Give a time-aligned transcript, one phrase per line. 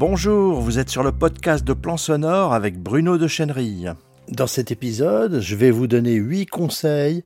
[0.00, 3.92] Bonjour, vous êtes sur le podcast de Plan Sonore avec Bruno de Chenerille.
[4.28, 7.22] Dans cet épisode, je vais vous donner 8 conseils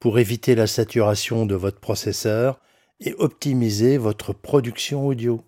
[0.00, 2.58] pour éviter la saturation de votre processeur
[3.00, 5.44] et optimiser votre production audio.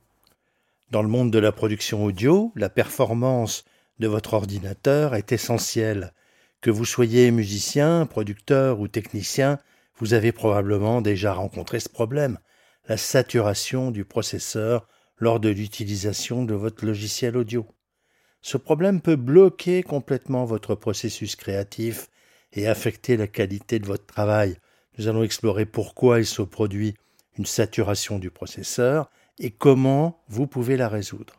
[0.91, 3.65] Dans le monde de la production audio, la performance
[3.99, 6.13] de votre ordinateur est essentielle.
[6.61, 9.59] Que vous soyez musicien, producteur ou technicien,
[9.97, 12.39] vous avez probablement déjà rencontré ce problème,
[12.89, 14.87] la saturation du processeur
[15.19, 17.67] lors de l'utilisation de votre logiciel audio.
[18.41, 22.09] Ce problème peut bloquer complètement votre processus créatif
[22.53, 24.57] et affecter la qualité de votre travail.
[24.97, 26.95] Nous allons explorer pourquoi il se produit
[27.37, 31.35] une saturation du processeur et comment vous pouvez la résoudre.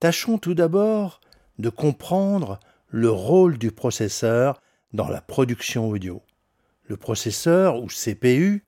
[0.00, 1.20] Tâchons tout d'abord
[1.58, 4.60] de comprendre le rôle du processeur
[4.92, 6.22] dans la production audio.
[6.84, 8.64] Le processeur ou CPU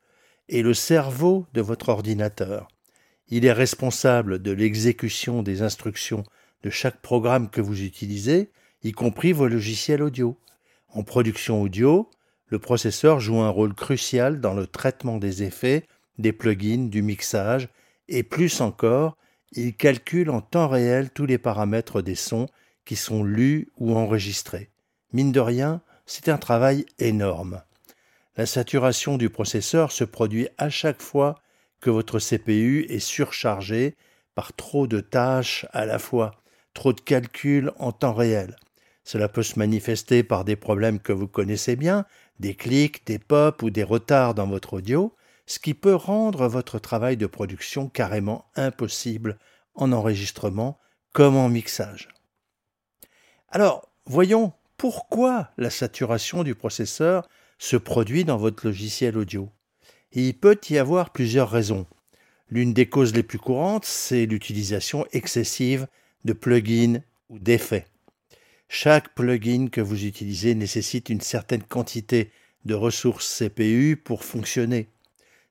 [0.48, 2.68] est le cerveau de votre ordinateur.
[3.28, 6.24] Il est responsable de l'exécution des instructions
[6.62, 8.50] de chaque programme que vous utilisez,
[8.82, 10.38] y compris vos logiciels audio.
[10.88, 12.08] En production audio,
[12.46, 15.86] le processeur joue un rôle crucial dans le traitement des effets,
[16.18, 17.68] des plugins, du mixage,
[18.08, 19.16] et plus encore,
[19.52, 22.48] il calcule en temps réel tous les paramètres des sons
[22.84, 24.70] qui sont lus ou enregistrés.
[25.12, 27.62] Mine de rien, c'est un travail énorme.
[28.36, 31.40] La saturation du processeur se produit à chaque fois
[31.90, 33.96] votre CPU est surchargé
[34.34, 36.42] par trop de tâches à la fois,
[36.74, 38.56] trop de calculs en temps réel.
[39.04, 42.04] Cela peut se manifester par des problèmes que vous connaissez bien,
[42.40, 45.14] des clics, des pops ou des retards dans votre audio,
[45.46, 49.38] ce qui peut rendre votre travail de production carrément impossible
[49.74, 50.78] en enregistrement
[51.12, 52.08] comme en mixage.
[53.48, 59.50] Alors, voyons pourquoi la saturation du processeur se produit dans votre logiciel audio
[60.12, 61.86] il peut y avoir plusieurs raisons.
[62.48, 65.88] L'une des causes les plus courantes, c'est l'utilisation excessive
[66.24, 67.86] de plugins ou d'effets.
[68.68, 72.30] Chaque plugin que vous utilisez nécessite une certaine quantité
[72.64, 74.88] de ressources CPU pour fonctionner.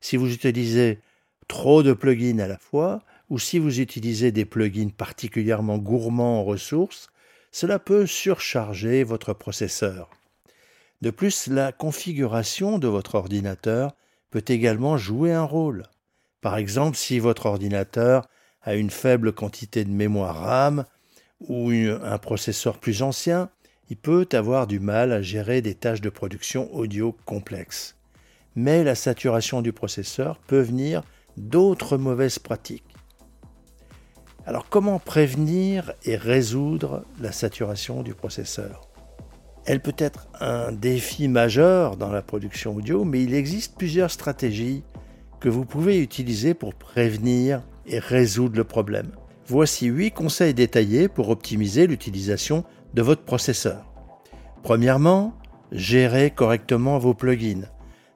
[0.01, 0.99] Si vous utilisez
[1.47, 6.43] trop de plugins à la fois, ou si vous utilisez des plugins particulièrement gourmands en
[6.43, 7.09] ressources,
[7.51, 10.09] cela peut surcharger votre processeur.
[11.01, 13.95] De plus, la configuration de votre ordinateur
[14.35, 15.83] peut également jouer un rôle.
[16.41, 18.27] Par exemple, si votre ordinateur
[18.63, 20.83] a une faible quantité de mémoire RAM
[21.39, 23.49] ou un processeur plus ancien,
[23.89, 27.95] il peut avoir du mal à gérer des tâches de production audio complexes.
[28.57, 31.03] Mais la saturation du processeur peut venir
[31.37, 32.93] d'autres mauvaises pratiques.
[34.45, 38.84] Alors comment prévenir et résoudre la saturation du processeur?
[39.65, 44.83] Elle peut être un défi majeur dans la production audio, mais il existe plusieurs stratégies
[45.39, 49.11] que vous pouvez utiliser pour prévenir et résoudre le problème.
[49.47, 53.91] Voici 8 conseils détaillés pour optimiser l'utilisation de votre processeur.
[54.63, 55.33] Premièrement,
[55.71, 57.67] gérez correctement vos plugins.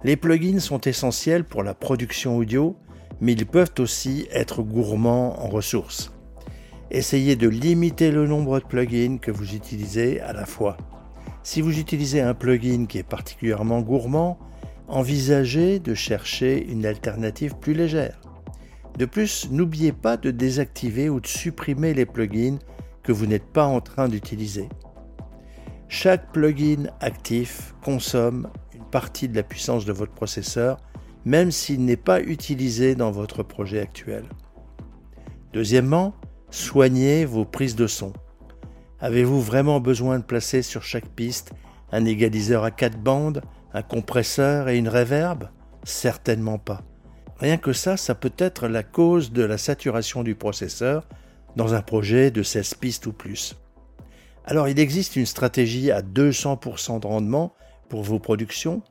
[0.04, 2.76] Les plugins sont essentiels pour la production audio,
[3.22, 6.12] mais ils peuvent aussi être gourmands en ressources.
[6.90, 10.78] Essayez de limiter le nombre de plugins que vous utilisez à la fois.
[11.44, 14.38] Si vous utilisez un plugin qui est particulièrement gourmand,
[14.88, 18.20] envisagez de chercher une alternative plus légère.
[18.98, 22.60] De plus, n'oubliez pas de désactiver ou de supprimer les plugins
[23.04, 24.68] que vous n'êtes pas en train d'utiliser.
[25.88, 30.78] Chaque plugin actif consomme une partie de la puissance de votre processeur,
[31.26, 34.26] même s'il n'est pas utilisé dans votre projet actuel.
[35.54, 36.14] Deuxièmement,
[36.52, 38.14] soignez vos prises de son.
[39.02, 41.52] Avez-vous vraiment besoin de placer sur chaque piste
[41.92, 43.42] un égaliseur à quatre bandes,
[43.74, 45.50] un compresseur et une réverbe
[45.84, 46.82] Certainement pas.
[47.38, 51.08] Rien que ça, ça peut être la cause de la saturation du processeur
[51.56, 53.56] dans un projet de 16 pistes ou plus.
[54.46, 57.54] Alors il existe une stratégie à 200% de rendement
[57.88, 58.82] pour vos productions,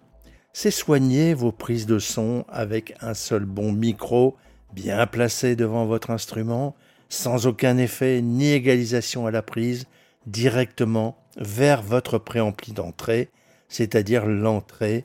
[0.53, 4.37] c'est soigner vos prises de son avec un seul bon micro
[4.73, 6.75] bien placé devant votre instrument,
[7.09, 9.87] sans aucun effet ni égalisation à la prise,
[10.29, 13.31] directement vers votre préampli d'entrée,
[13.69, 15.05] c'est-à-dire l'entrée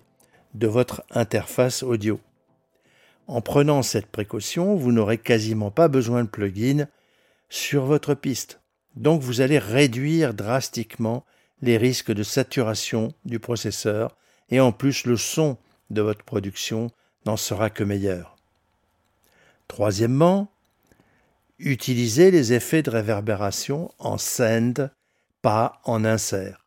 [0.53, 2.19] de votre interface audio.
[3.27, 6.87] En prenant cette précaution, vous n'aurez quasiment pas besoin de plugin
[7.49, 8.59] sur votre piste.
[8.95, 11.25] Donc vous allez réduire drastiquement
[11.61, 14.17] les risques de saturation du processeur
[14.49, 15.57] et en plus le son
[15.89, 16.91] de votre production
[17.25, 18.35] n'en sera que meilleur.
[19.69, 20.51] Troisièmement,
[21.59, 24.89] utilisez les effets de réverbération en send
[25.43, 26.65] pas en insert.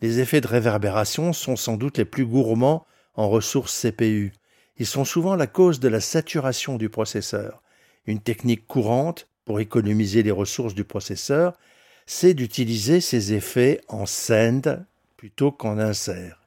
[0.00, 4.32] Les effets de réverbération sont sans doute les plus gourmands en ressources CPU.
[4.78, 7.62] Ils sont souvent la cause de la saturation du processeur.
[8.06, 11.58] Une technique courante pour économiser les ressources du processeur,
[12.06, 14.84] c'est d'utiliser ces effets en send
[15.16, 16.40] plutôt qu'en insert.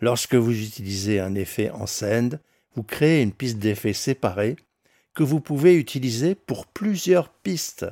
[0.00, 2.38] Lorsque vous utilisez un effet en send,
[2.74, 4.56] vous créez une piste d'effet séparée
[5.14, 7.86] que vous pouvez utiliser pour plusieurs pistes.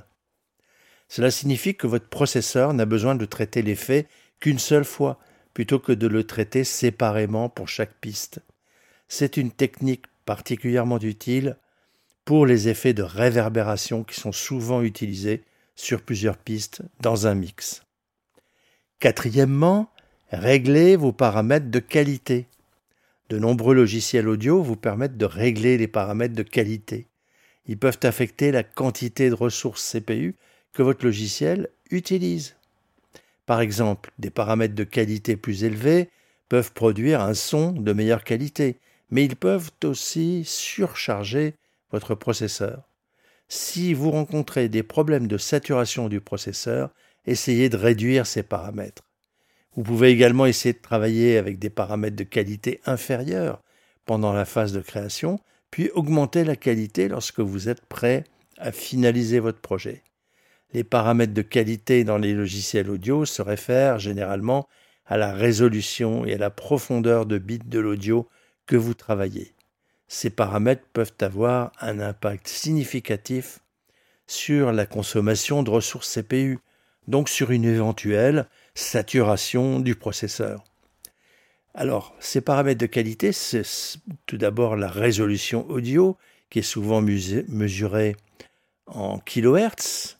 [1.08, 4.06] Cela signifie que votre processeur n'a besoin de traiter l'effet
[4.40, 5.18] qu'une seule fois,
[5.54, 8.40] plutôt que de le traiter séparément pour chaque piste.
[9.08, 11.56] C'est une technique particulièrement utile
[12.24, 15.44] pour les effets de réverbération qui sont souvent utilisés
[15.76, 17.84] sur plusieurs pistes dans un mix.
[18.98, 19.90] Quatrièmement,
[20.30, 22.48] réglez vos paramètres de qualité.
[23.28, 27.08] De nombreux logiciels audio vous permettent de régler les paramètres de qualité.
[27.66, 30.36] Ils peuvent affecter la quantité de ressources CPU
[30.76, 32.54] que votre logiciel utilise.
[33.46, 36.10] Par exemple, des paramètres de qualité plus élevés
[36.50, 38.78] peuvent produire un son de meilleure qualité,
[39.10, 41.54] mais ils peuvent aussi surcharger
[41.92, 42.82] votre processeur.
[43.48, 46.90] Si vous rencontrez des problèmes de saturation du processeur,
[47.24, 49.04] essayez de réduire ces paramètres.
[49.76, 53.62] Vous pouvez également essayer de travailler avec des paramètres de qualité inférieurs
[54.04, 55.40] pendant la phase de création,
[55.70, 58.24] puis augmenter la qualité lorsque vous êtes prêt
[58.58, 60.02] à finaliser votre projet.
[60.72, 64.68] Les paramètres de qualité dans les logiciels audio se réfèrent généralement
[65.06, 68.28] à la résolution et à la profondeur de bits de l'audio
[68.66, 69.54] que vous travaillez.
[70.08, 73.60] Ces paramètres peuvent avoir un impact significatif
[74.26, 76.58] sur la consommation de ressources CPU,
[77.06, 80.64] donc sur une éventuelle saturation du processeur.
[81.74, 83.62] Alors, ces paramètres de qualité, c'est
[84.26, 86.16] tout d'abord la résolution audio,
[86.50, 88.16] qui est souvent mesurée
[88.86, 90.15] en kHz.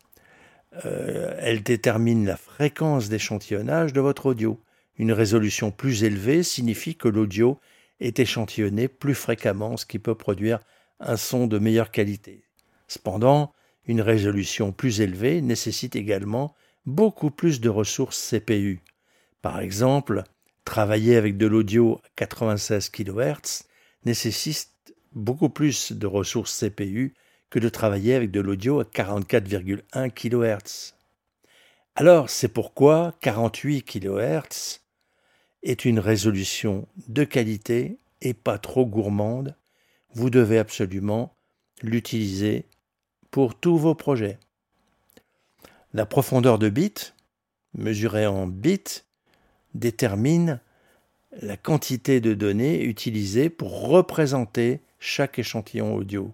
[0.84, 4.60] Euh, elle détermine la fréquence d'échantillonnage de votre audio.
[4.98, 7.58] Une résolution plus élevée signifie que l'audio
[8.00, 10.60] est échantillonné plus fréquemment, ce qui peut produire
[11.00, 12.44] un son de meilleure qualité.
[12.88, 13.52] Cependant,
[13.86, 18.80] une résolution plus élevée nécessite également beaucoup plus de ressources CPU.
[19.42, 20.24] Par exemple,
[20.64, 23.64] travailler avec de l'audio à 96 kHz
[24.04, 27.14] nécessite beaucoup plus de ressources CPU
[27.50, 30.94] que de travailler avec de l'audio à 44,1 kHz.
[31.94, 34.80] Alors, c'est pourquoi 48 kHz
[35.62, 39.56] est une résolution de qualité et pas trop gourmande.
[40.14, 41.34] Vous devez absolument
[41.82, 42.66] l'utiliser
[43.30, 44.38] pour tous vos projets.
[45.92, 47.12] La profondeur de bits,
[47.74, 49.02] mesurée en bits,
[49.74, 50.60] détermine
[51.42, 56.32] la quantité de données utilisées pour représenter chaque échantillon audio.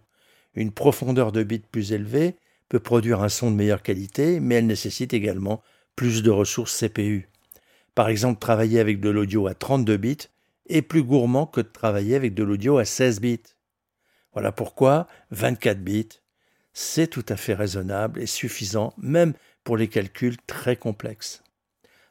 [0.54, 2.36] Une profondeur de bits plus élevée
[2.68, 5.62] peut produire un son de meilleure qualité, mais elle nécessite également
[5.96, 7.28] plus de ressources CPU.
[7.94, 10.28] Par exemple, travailler avec de l'audio à 32 bits
[10.68, 13.42] est plus gourmand que de travailler avec de l'audio à 16 bits.
[14.32, 16.20] Voilà pourquoi 24 bits,
[16.72, 19.34] c'est tout à fait raisonnable et suffisant même
[19.64, 21.42] pour les calculs très complexes.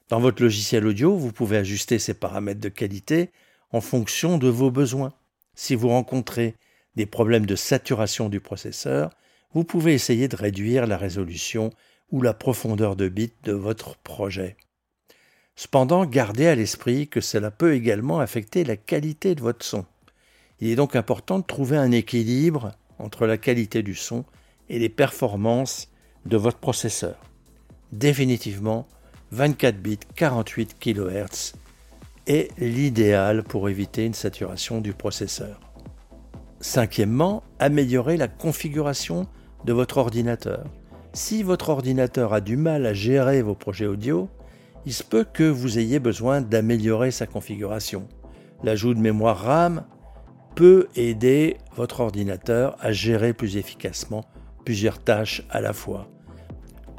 [0.10, 3.32] Dans votre logiciel audio, vous pouvez ajuster ces paramètres de qualité
[3.72, 5.14] en fonction de vos besoins.
[5.56, 6.56] Si vous rencontrez
[6.96, 9.12] des problèmes de saturation du processeur,
[9.54, 11.72] vous pouvez essayer de réduire la résolution
[12.12, 14.58] ou la profondeur de bits de votre projet.
[15.56, 19.86] Cependant, gardez à l'esprit que cela peut également affecter la qualité de votre son.
[20.60, 24.26] Il est donc important de trouver un équilibre entre la qualité du son
[24.70, 25.90] et les performances
[26.26, 27.20] de votre processeur.
[27.92, 28.88] Définitivement,
[29.32, 31.54] 24 bits 48 kHz
[32.28, 35.71] est l'idéal pour éviter une saturation du processeur.
[36.62, 39.26] Cinquièmement, améliorer la configuration
[39.66, 40.66] de votre ordinateur.
[41.12, 44.30] Si votre ordinateur a du mal à gérer vos projets audio,
[44.86, 48.08] il se peut que vous ayez besoin d'améliorer sa configuration.
[48.64, 49.86] L'ajout de mémoire RAM
[50.54, 54.24] peut aider votre ordinateur à gérer plus efficacement
[54.64, 56.08] plusieurs tâches à la fois.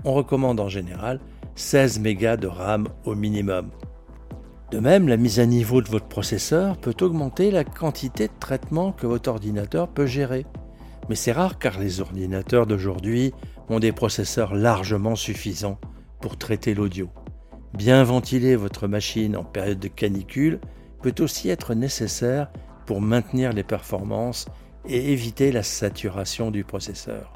[0.05, 1.21] On recommande en général
[1.55, 3.71] 16 mégas de RAM au minimum.
[4.73, 8.93] De même, la mise à niveau de votre processeur peut augmenter la quantité de traitement
[8.93, 10.47] que votre ordinateur peut gérer.
[11.11, 13.35] Mais c'est rare car les ordinateurs d'aujourd'hui
[13.69, 15.79] ont des processeurs largement suffisants
[16.23, 17.11] pour traiter l'audio.
[17.75, 20.59] Bien ventiler votre machine en période de canicule
[21.03, 22.51] peut aussi être nécessaire
[22.87, 24.47] pour maintenir les performances
[24.89, 27.35] et éviter la saturation du processeur.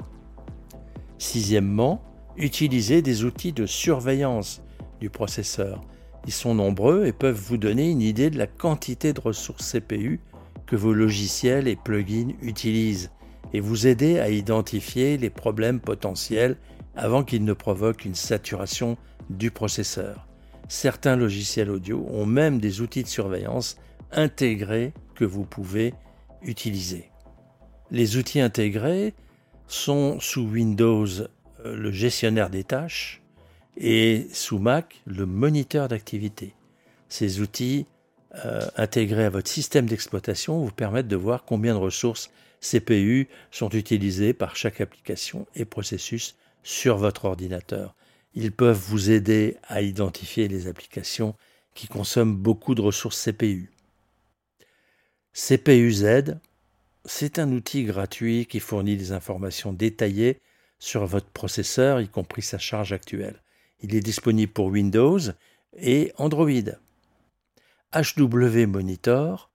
[1.19, 2.01] Sixièmement,
[2.35, 4.63] utilisez des outils de surveillance
[4.99, 5.81] du processeur.
[6.27, 10.19] Ils sont nombreux et peuvent vous donner une idée de la quantité de ressources CPU
[10.65, 13.11] que vos logiciels et plugins utilisent
[13.53, 16.57] et vous aider à identifier les problèmes potentiels
[16.97, 18.97] avant qu'ils ne provoquent une saturation
[19.29, 20.27] du processeur.
[20.67, 23.77] Certains logiciels audio ont même des outils de surveillance
[24.11, 25.93] intégrés que vous pouvez
[26.41, 27.09] utiliser.
[27.89, 29.13] Les outils intégrés
[29.67, 33.21] sont sous Windows euh, le gestionnaire des tâches
[33.77, 36.53] et sous Mac, le moniteur d'activité.
[37.09, 37.85] Ces outils
[38.45, 42.29] euh, intégrés à votre système d'exploitation vous permettent de voir combien de ressources
[42.61, 47.95] CPU sont utilisées par chaque application et processus sur votre ordinateur.
[48.33, 51.35] Ils peuvent vous aider à identifier les applications
[51.75, 53.71] qui consomment beaucoup de ressources CPU.
[55.33, 56.35] CPU-Z,
[57.05, 60.41] c'est un outil gratuit qui fournit des informations détaillées
[60.79, 63.41] sur votre processeur, y compris sa charge actuelle.
[63.79, 65.19] Il est disponible pour Windows
[65.77, 66.49] et Android.
[67.93, 69.51] HW Monitor,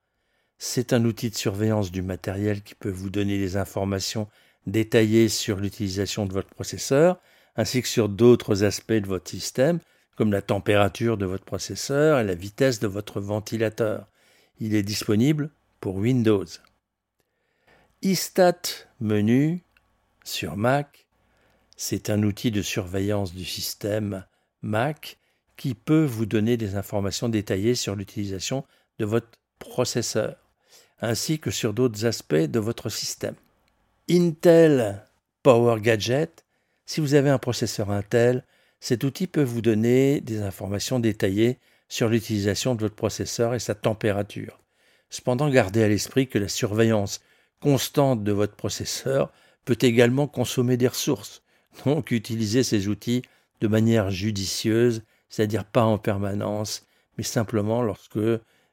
[0.57, 4.27] c'est un outil de surveillance du matériel qui peut vous donner des informations
[4.65, 7.19] détaillées sur l'utilisation de votre processeur,
[7.55, 9.79] ainsi que sur d'autres aspects de votre système,
[10.15, 14.07] comme la température de votre processeur et la vitesse de votre ventilateur.
[14.59, 15.49] Il est disponible
[15.79, 16.45] pour Windows.
[18.01, 18.61] iStat
[18.99, 19.63] Menu
[20.23, 21.02] sur Mac,
[21.83, 24.25] c'est un outil de surveillance du système
[24.61, 25.17] Mac
[25.57, 28.63] qui peut vous donner des informations détaillées sur l'utilisation
[28.99, 29.27] de votre
[29.59, 30.37] processeur,
[31.01, 33.35] ainsi que sur d'autres aspects de votre système.
[34.09, 35.05] Intel
[35.43, 36.45] Power Gadget,
[36.85, 38.45] si vous avez un processeur Intel,
[38.79, 41.59] cet outil peut vous donner des informations détaillées
[41.89, 44.61] sur l'utilisation de votre processeur et sa température.
[45.09, 47.19] Cependant, gardez à l'esprit que la surveillance
[47.59, 49.33] constante de votre processeur
[49.65, 51.42] peut également consommer des ressources.
[51.85, 53.23] Donc utilisez ces outils
[53.61, 56.85] de manière judicieuse, c'est-à-dire pas en permanence,
[57.17, 58.19] mais simplement lorsque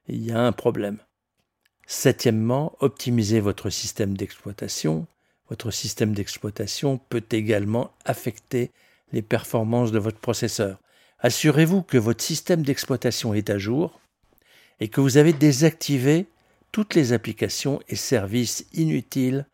[0.08, 0.98] il y a un problème.
[1.86, 5.06] Septièmement, optimisez votre système d'exploitation.
[5.48, 8.70] Votre système d'exploitation peut également affecter
[9.12, 10.78] les performances de votre processeur.
[11.18, 14.00] Assurez-vous que votre système d'exploitation est à jour
[14.78, 16.26] et que vous avez désactivé
[16.72, 19.46] toutes les applications et services inutiles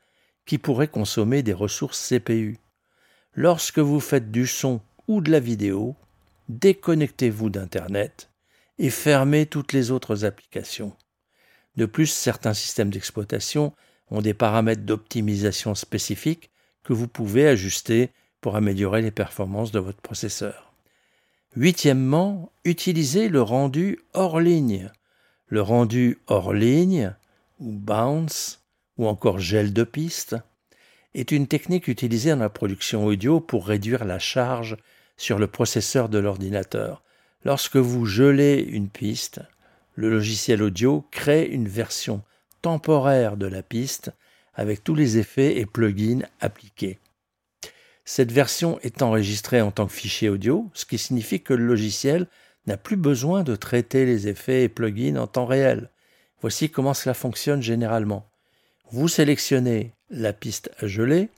[0.44, 2.58] qui pourraient consommer des ressources CPU.
[3.38, 5.94] Lorsque vous faites du son ou de la vidéo,
[6.48, 8.30] déconnectez-vous d'Internet
[8.78, 10.96] et fermez toutes les autres applications.
[11.76, 13.74] De plus, certains systèmes d'exploitation
[14.10, 16.50] ont des paramètres d'optimisation spécifiques
[16.82, 18.08] que vous pouvez ajuster
[18.40, 20.72] pour améliorer les performances de votre processeur.
[21.56, 24.90] Huitièmement, utilisez le rendu hors ligne.
[25.48, 27.14] Le rendu hors ligne,
[27.58, 28.62] ou bounce,
[28.96, 30.36] ou encore gel de piste,
[31.16, 34.76] est une technique utilisée dans la production audio pour réduire la charge
[35.16, 37.02] sur le processeur de l'ordinateur.
[37.42, 39.40] Lorsque vous gelez une piste,
[39.94, 42.22] le logiciel audio crée une version
[42.60, 44.12] temporaire de la piste
[44.54, 46.98] avec tous les effets et plugins appliqués.
[48.04, 52.26] Cette version est enregistrée en tant que fichier audio, ce qui signifie que le logiciel
[52.66, 55.90] n'a plus besoin de traiter les effets et plugins en temps réel.
[56.42, 58.28] Voici comment cela fonctionne généralement.
[58.90, 61.28] Vous sélectionnez la piste à geler,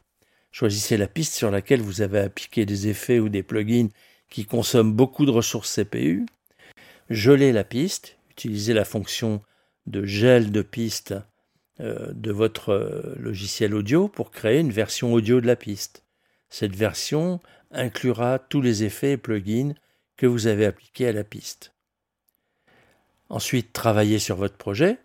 [0.53, 3.89] choisissez la piste sur laquelle vous avez appliqué des effets ou des plugins
[4.31, 6.27] qui consomment beaucoup de ressources CPU,
[7.11, 9.43] gelez la piste, utilisez la fonction
[9.87, 11.15] de gel de piste
[11.81, 16.05] euh, de votre euh, logiciel audio pour créer une version audio de la piste.
[16.51, 19.75] Cette version inclura tous les effets et plugins
[20.17, 21.73] que vous avez appliqués à la piste.
[23.29, 24.99] Ensuite, travaillez sur votre projet.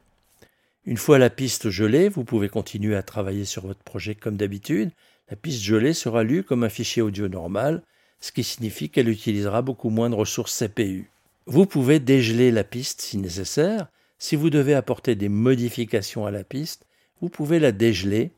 [0.85, 4.91] Une fois la piste gelée, vous pouvez continuer à travailler sur votre projet comme d'habitude.
[5.29, 7.83] La piste gelée sera lue comme un fichier audio normal,
[8.19, 11.09] ce qui signifie qu'elle utilisera beaucoup moins de ressources CPU.
[11.45, 13.87] Vous pouvez dégeler la piste si nécessaire.
[14.17, 16.85] Si vous devez apporter des modifications à la piste,
[17.21, 18.31] vous pouvez la dégeler,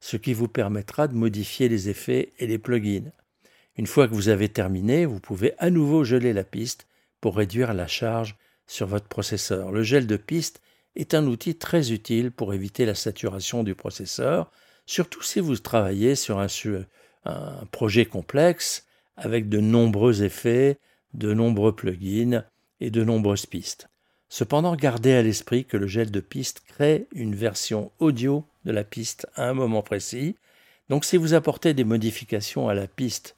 [0.00, 3.10] ce qui vous permettra de modifier les effets et les plugins.
[3.78, 6.86] Une fois que vous avez terminé, vous pouvez à nouveau geler la piste
[7.22, 8.36] pour réduire la charge
[8.66, 9.72] sur votre processeur.
[9.72, 10.60] Le gel de piste
[10.96, 14.50] est un outil très utile pour éviter la saturation du processeur,
[14.86, 16.48] surtout si vous travaillez sur un,
[17.72, 18.86] projet complexe
[19.16, 20.78] avec de nombreux effets,
[21.12, 22.44] de nombreux plugins
[22.80, 23.88] et de nombreuses pistes.
[24.28, 28.84] Cependant, gardez à l'esprit que le gel de piste crée une version audio de la
[28.84, 30.36] piste à un moment précis.
[30.88, 33.36] Donc si vous apportez des modifications à la piste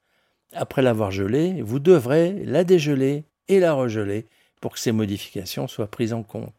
[0.53, 4.27] après l'avoir gelée, vous devrez la dégeler et la regeler
[4.61, 6.58] pour que ces modifications soient prises en compte.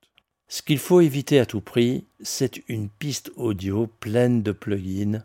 [0.52, 5.24] Ce qu'il faut éviter à tout prix, c'est une piste audio pleine de plugins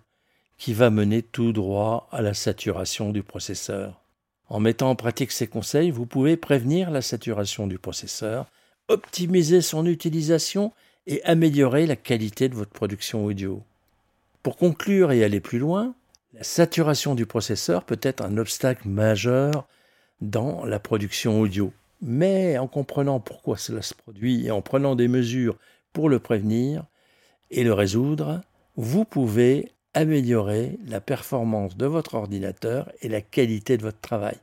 [0.58, 4.02] qui va mener tout droit à la saturation du processeur.
[4.50, 8.50] En mettant en pratique ces conseils, vous pouvez prévenir la saturation du processeur,
[8.88, 10.74] optimiser son utilisation
[11.06, 13.62] et améliorer la qualité de votre production audio.
[14.42, 15.94] Pour conclure et aller plus loin,
[16.34, 19.66] la saturation du processeur peut être un obstacle majeur
[20.20, 21.72] dans la production audio.
[22.00, 25.56] Mais en comprenant pourquoi cela se produit et en prenant des mesures
[25.92, 26.84] pour le prévenir
[27.50, 28.40] et le résoudre,
[28.76, 34.36] vous pouvez améliorer la performance de votre ordinateur et la qualité de votre travail.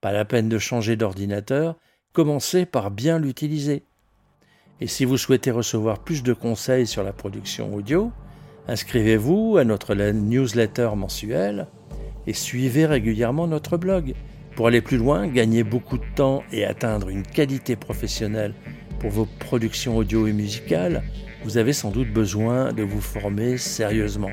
[0.00, 1.76] Pas la peine de changer d'ordinateur,
[2.12, 3.82] commencez par bien l'utiliser.
[4.80, 8.12] Et si vous souhaitez recevoir plus de conseils sur la production audio,
[8.68, 11.66] inscrivez-vous à notre newsletter mensuelle
[12.26, 14.14] et suivez régulièrement notre blog.
[14.60, 18.52] Pour aller plus loin, gagner beaucoup de temps et atteindre une qualité professionnelle
[18.98, 21.02] pour vos productions audio et musicales,
[21.44, 24.32] vous avez sans doute besoin de vous former sérieusement.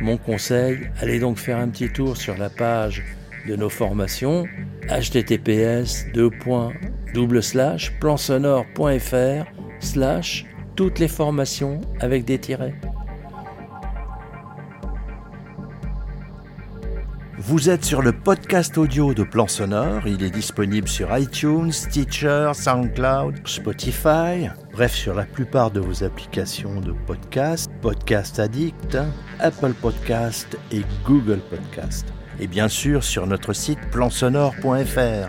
[0.00, 3.04] Mon conseil, allez donc faire un petit tour sur la page
[3.46, 4.46] de nos formations
[4.88, 6.06] https
[8.00, 9.44] plansonore.fr
[9.80, 12.72] slash toutes les formations avec des tirets.
[17.44, 20.06] Vous êtes sur le podcast audio de Plan Sonore.
[20.06, 26.80] Il est disponible sur iTunes, Stitcher, SoundCloud, Spotify, bref, sur la plupart de vos applications
[26.80, 28.96] de podcast, Podcast Addict,
[29.40, 32.06] Apple Podcast et Google Podcast.
[32.38, 35.28] Et bien sûr sur notre site plansonore.fr.